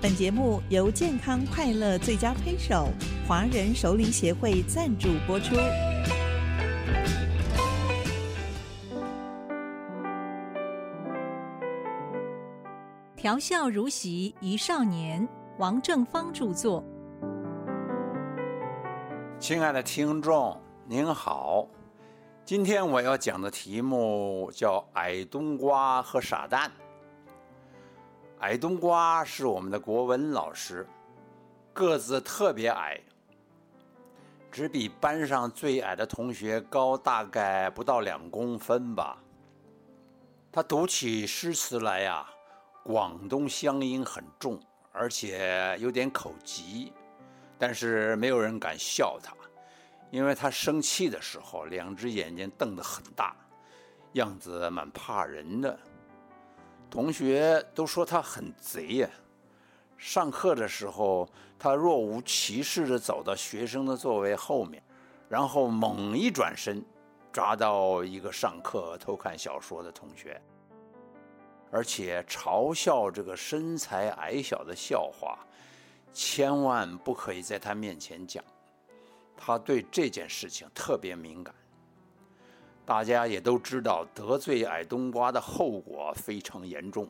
[0.00, 2.88] 本节目由健康快乐最佳推手
[3.26, 5.56] 华人首领协会赞助播出。
[13.16, 16.84] 调笑如席一少年，王正芳著作。
[19.40, 20.56] 亲爱的听众，
[20.86, 21.66] 您好，
[22.44, 26.70] 今天我要讲的题目叫“矮冬瓜和傻蛋”。
[28.40, 30.86] 矮冬瓜是我们的国文老师，
[31.72, 33.00] 个子特别矮，
[34.48, 39.18] 只比班上最矮的同学高大概不到两公分吧。
[40.52, 42.24] 他读起诗词来呀，
[42.84, 44.60] 广东乡音很重，
[44.92, 46.92] 而且有点口疾，
[47.58, 49.34] 但是没有人敢笑他，
[50.12, 53.34] 因为他生气的时候，两只眼睛瞪得很大，
[54.12, 55.76] 样子蛮怕人的。
[56.90, 59.08] 同学都说他很贼呀。
[59.96, 64.82] 上课的时候，他若无其事地走到学生的座位后面，
[65.28, 66.84] 然后猛一转身，
[67.32, 70.40] 抓到一个上课偷看小说的同学，
[71.70, 75.38] 而且嘲笑这个身材矮小的笑话，
[76.12, 78.42] 千万不可以在他面前讲。
[79.36, 81.54] 他对这件事情特别敏感。
[82.88, 87.06] 大家也都知道，得罪矮冬瓜的后果非常严重，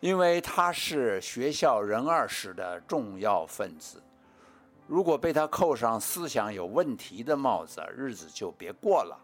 [0.00, 4.02] 因为他是学校人二室的重要分子。
[4.88, 9.16] 如果被他扣上思想有问题的帽子，日子就别过了。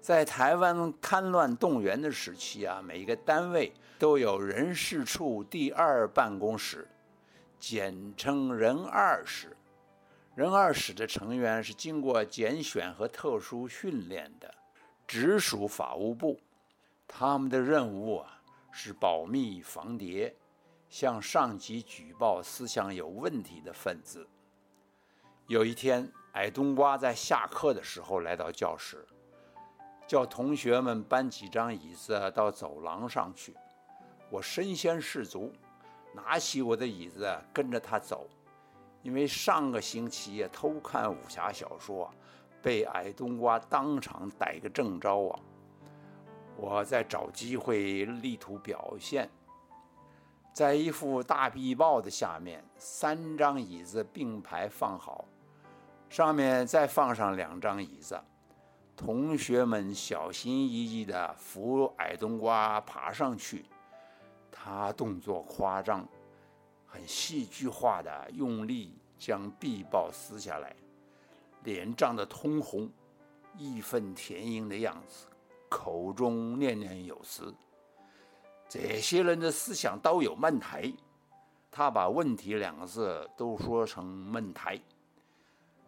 [0.00, 6.86] 在台湾戡乱动员的时期啊，每一个单位都有人事处第二办公室，
[7.58, 9.56] 简称人二室。
[10.34, 14.54] 人二室的成员是经过拣选和特殊训练的，
[15.06, 16.40] 直属法务部。
[17.06, 20.34] 他们的任务啊是保密防谍，
[20.88, 24.26] 向上级举报思想有问题的分子。
[25.48, 29.06] 有一天，矮冬瓜在下课的时候来到教室，
[30.06, 33.54] 叫同学们搬几张椅子到走廊上去。
[34.30, 35.52] 我身先士卒，
[36.14, 38.26] 拿起我的椅子跟着他走。
[39.02, 42.10] 因为上个星期偷看武侠小说，
[42.62, 45.40] 被矮冬瓜当场逮个正着啊！
[46.56, 49.28] 我在找机会力图表现。
[50.52, 55.24] 在一副大壁报的下面，三张椅子并排放好，
[56.08, 58.20] 上面再放上两张椅子，
[58.94, 63.64] 同学们小心翼翼地扶矮冬瓜爬上去，
[64.50, 66.06] 他动作夸张。
[66.92, 70.76] 很戏剧化的用力将壁报撕下来，
[71.64, 72.86] 脸涨得通红，
[73.56, 75.24] 义愤填膺的样子，
[75.70, 77.52] 口中念念有词。
[78.68, 80.94] 这些人的思想都有问题，
[81.70, 84.78] 他把“问题”两个字都说成“闷台”。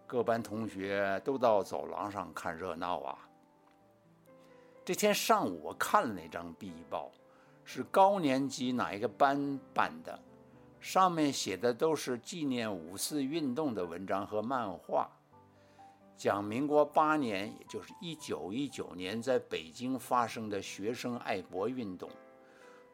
[0.08, 3.18] 各班同学都到走廊上看热闹啊。
[4.86, 7.10] 这天上午我看了那张壁报，
[7.62, 10.18] 是高年级哪一个班办的？
[10.84, 15.08] 上面写的都是纪念五四运动的文章和漫画，
[16.14, 22.10] 讲民国八年，也就是一九一九年，在北京发生的学生爱国运动，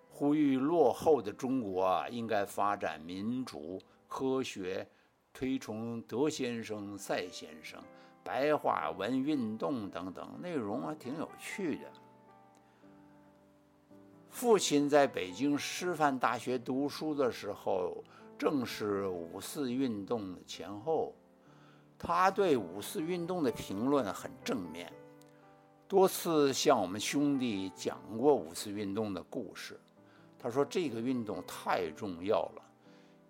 [0.08, 4.88] 呼吁落后的中国啊应该发展民主、科学，
[5.32, 7.82] 推崇德先生、赛先生、
[8.22, 11.90] 白话文运动等等，内容啊挺有趣的。
[14.40, 18.02] 父亲在北京师范大学读书的时候，
[18.38, 21.12] 正是五四运动的前后。
[21.98, 24.90] 他对五四运动的评论很正面，
[25.86, 29.78] 多次向我们兄弟讲过五四运动的故事。
[30.38, 32.62] 他说：“这个运动太重要了，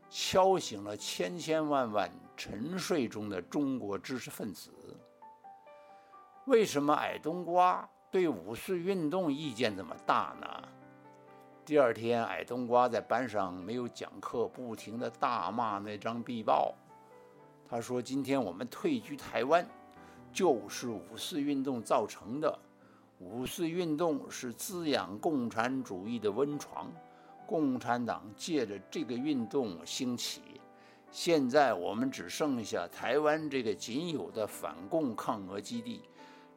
[0.09, 4.71] 敲醒了千千万万沉睡中的中国知识分子。”
[6.47, 10.69] 为什么矮冬瓜对五四运动意见这么大呢？
[11.71, 16.75] 第二天，矮冬瓜在班上没有讲课，不停地大骂那张壁报。
[17.69, 19.65] 他说：“今天我们退居台湾，
[20.33, 22.59] 就是五四运动造成的。
[23.21, 26.91] 五四运动是滋养共产主义的温床，
[27.47, 30.43] 共产党借着这个运动兴起。
[31.13, 36.03] 现在我们只剩下台湾这个仅有的反共抗俄基地，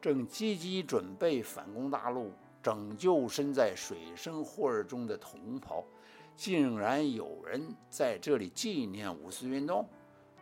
[0.00, 2.32] 正积极准备反攻大陆。”
[2.64, 5.84] 拯救身在水深火热中的同胞，
[6.34, 9.86] 竟然有人在这里纪念五四运动，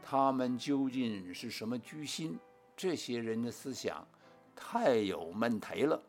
[0.05, 2.39] 他们究竟是什么居心？
[2.77, 4.07] 这些人的思想
[4.55, 6.01] 太有问题了。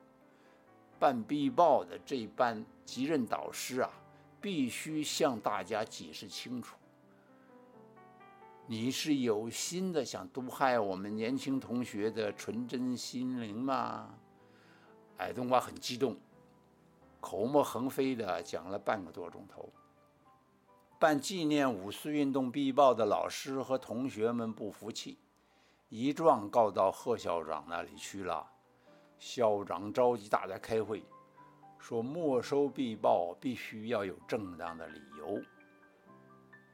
[0.99, 3.89] 办壁报的这班即任导师啊，
[4.39, 6.77] 必须向大家解释清楚。
[8.67, 14.13] 你是有心的想毒害我们年轻同学的纯真心灵吗？
[15.17, 16.17] 矮冬瓜很激动，
[17.21, 19.69] 口沫横飞的讲了半个多钟头。
[20.99, 25.17] 办纪念五四运动必报的老师和同学们不服气，
[25.89, 28.49] 一状告到贺校长那里去了。
[29.19, 31.03] 校长召集大家开会，
[31.77, 35.41] 说没收必报必须要有正当的理由。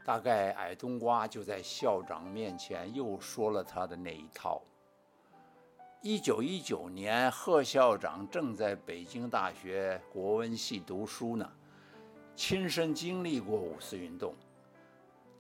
[0.06, 4.62] 大概矮冬瓜就在校长面前又说了他的那一套。
[6.02, 11.46] 一九一九年，贺校长正在北京大学国文系读书呢，
[12.38, 14.34] 亲身经历过五四运动，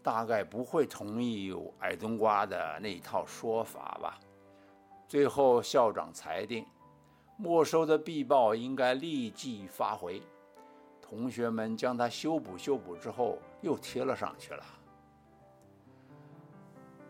[0.04, 4.20] 大概不会同意矮冬瓜的那一套说法吧。
[5.08, 6.66] 最后，校长裁定，
[7.38, 10.22] 没收的必报应该立即发回。
[11.02, 14.64] 同学们将它修补修补之后，又贴了上去了。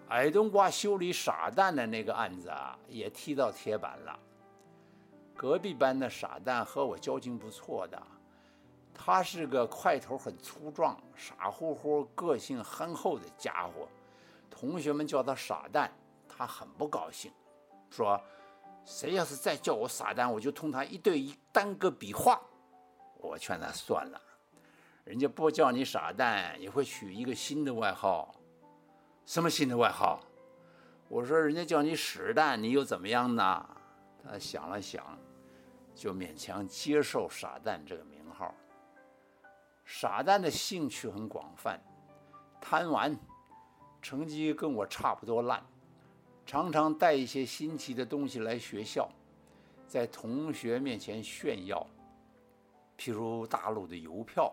[0.10, 4.20] 矮冬瓜修理傻蛋的那个案子啊，也踢到铁板了。
[5.36, 8.02] 隔壁班的傻蛋和我交情不错的，
[8.94, 13.88] 他是个块头很粗壮、傻乎乎、个性憨厚的家伙。
[14.50, 15.92] 同学们叫他傻蛋，
[16.28, 17.32] 他很不高兴，
[17.90, 18.20] 说
[18.84, 22.42] ：“谁要是再叫我傻蛋，我就同他一对一单个比划。”
[23.22, 24.20] 我劝他算了，
[25.04, 28.34] 人家不叫你傻蛋，也会取一个新的外号。
[29.30, 30.20] 什么新的外号？
[31.08, 33.64] 我说人家叫你屎蛋，你又怎么样呢？
[34.24, 35.06] 他想了想，
[35.94, 38.52] 就勉强接受傻蛋这个名号。
[39.86, 41.80] 傻蛋的兴趣很广泛，
[42.60, 43.16] 贪玩，
[44.02, 45.64] 成绩跟我差不多烂，
[46.44, 49.08] 常常带一些新奇的东西来学校，
[49.88, 51.86] 在同学面前炫耀。
[52.98, 54.52] 譬如大陆的邮票，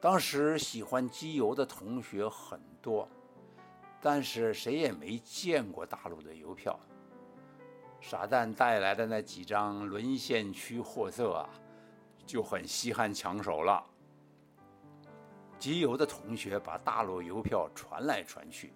[0.00, 3.06] 当时喜欢机邮的同学很多，
[4.00, 6.78] 但是谁也没见过大陆的邮票。
[8.00, 11.48] 傻蛋带来的那几张沦陷区货色啊，
[12.24, 13.84] 就很稀罕抢手了。
[15.58, 18.72] 集邮的同学把大陆邮票传来传去，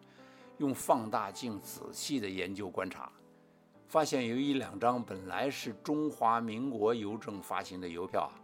[0.59, 3.11] 用放大镜仔细的研究观察，
[3.89, 8.37] 发现有一两张本来是中华民国邮政发行的邮票啊。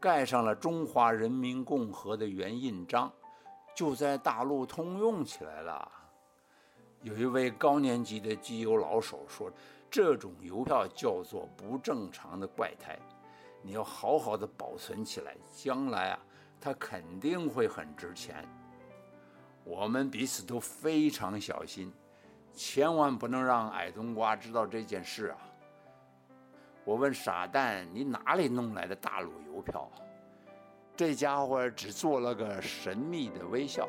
[0.00, 3.12] 盖上了中华人民共和的原印章，
[3.76, 5.92] 就在大陆通用起来了。
[7.02, 9.50] 有一位高年级的机邮老手说
[9.88, 12.98] ：“这种邮票叫做不正常的怪胎，
[13.62, 16.18] 你要好好的保存起来，将来啊，
[16.60, 18.44] 它肯定会很值钱。”
[19.64, 21.92] 我们彼此都非常小心，
[22.52, 25.38] 千万不能让矮冬瓜知道这件事啊。
[26.84, 29.88] 我问傻蛋：“你哪里弄来的大陆邮票？”
[30.96, 33.88] 这家伙只做了个神秘的微笑。